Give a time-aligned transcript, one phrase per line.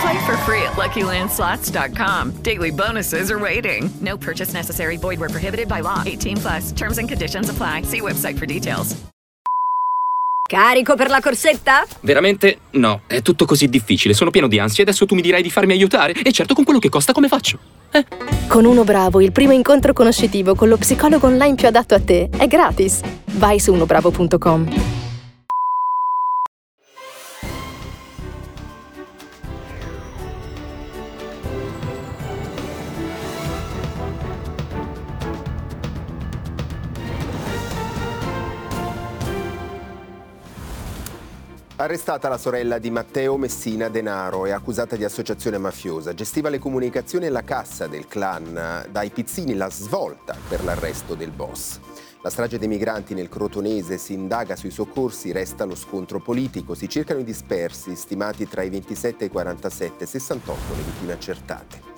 [0.00, 2.42] Play for free at LuckyLandSlots.com.
[2.42, 3.88] Daily bonuses are waiting.
[4.00, 4.96] No purchase necessary.
[4.96, 6.02] Void where prohibited by law.
[6.04, 6.72] 18 plus.
[6.72, 7.82] Terms and conditions apply.
[7.82, 8.96] See website for details.
[10.46, 11.84] Carico per la corsetta?
[12.02, 15.42] Veramente no, è tutto così difficile, sono pieno di ansia e adesso tu mi dirai
[15.42, 17.58] di farmi aiutare e certo con quello che costa come faccio?
[17.90, 18.04] Eh?
[18.46, 22.28] Con Uno Bravo il primo incontro conoscitivo con lo psicologo online più adatto a te
[22.30, 23.00] è gratis.
[23.32, 24.85] Vai su unobravo.com.
[41.78, 46.14] Arrestata la sorella di Matteo Messina Denaro e accusata di associazione mafiosa.
[46.14, 48.86] Gestiva le comunicazioni e la cassa del clan.
[48.90, 51.78] Dai pizzini la svolta per l'arresto del boss.
[52.22, 56.88] La strage dei migranti nel Crotonese si indaga sui soccorsi, resta lo scontro politico, si
[56.88, 61.95] cercano i dispersi, stimati tra i 27 e i 47, 68 le vittime accertate.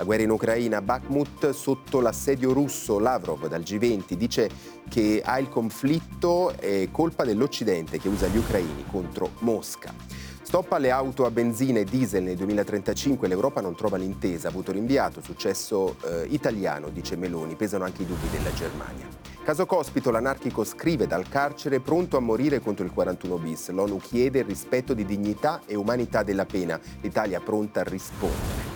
[0.00, 4.48] La guerra in Ucraina, Bakhmut sotto l'assedio russo, Lavrov dal G20 dice
[4.88, 9.92] che ha il conflitto è colpa dell'Occidente che usa gli ucraini contro Mosca.
[10.40, 15.20] Stop alle auto a benzina e diesel nel 2035, l'Europa non trova l'intesa, avuto rinviato,
[15.20, 19.06] successo eh, italiano, dice Meloni, pesano anche i dubbi della Germania.
[19.44, 23.68] Caso Cospito, l'anarchico scrive dal carcere pronto a morire contro il 41 bis.
[23.68, 28.69] L'ONU chiede il rispetto di dignità e umanità della pena, l'Italia pronta a rispondere.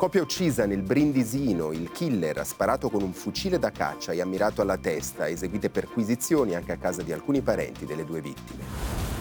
[0.00, 4.24] Coppia uccisa nel Brindisino, il killer ha sparato con un fucile da caccia e ha
[4.24, 8.62] mirato alla testa, eseguite perquisizioni anche a casa di alcuni parenti delle due vittime.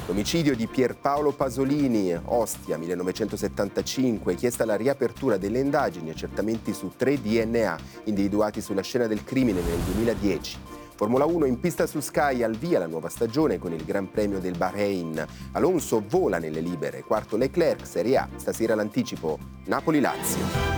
[0.07, 7.77] L'omicidio di Pierpaolo Pasolini, Ostia 1975, chiesta la riapertura delle indagini, accertamenti su tre DNA
[8.05, 10.57] individuati sulla scena del crimine nel 2010.
[10.99, 14.39] Formula 1 in pista su Sky al via la nuova stagione con il Gran Premio
[14.39, 15.25] del Bahrain.
[15.53, 20.68] Alonso vola nelle libere, quarto Leclerc, Serie A, stasera l'anticipo Napoli-Lazio.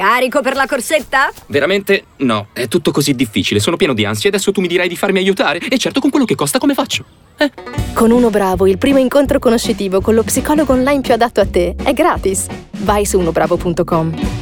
[0.00, 1.30] Carico per la corsetta?
[1.48, 4.88] Veramente no, è tutto così difficile, sono pieno di ansia e adesso tu mi dirai
[4.88, 7.04] di farmi aiutare e certo con quello che costa come faccio?
[7.36, 7.50] Eh?
[7.92, 11.74] Con Uno Bravo il primo incontro conoscitivo con lo psicologo online più adatto a te
[11.82, 12.46] è gratis.
[12.78, 14.39] Vai su unobravo.com.